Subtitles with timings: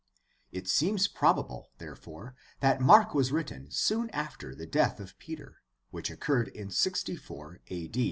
[0.51, 6.09] It seems probable, therefore, that Mark was written soon after the death of Peter, which
[6.09, 7.91] occurred in 64 a.